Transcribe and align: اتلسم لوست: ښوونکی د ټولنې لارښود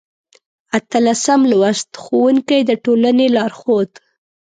اتلسم 0.77 1.41
لوست: 1.51 1.89
ښوونکی 2.03 2.59
د 2.69 2.71
ټولنې 2.83 3.27
لارښود 3.35 3.91